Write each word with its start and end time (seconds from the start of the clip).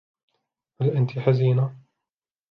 هل 0.81 0.89
أنتِ 0.89 1.11
حزينة؟ 1.19 1.71